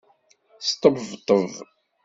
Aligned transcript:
Sṭebṭeb. 0.67 1.29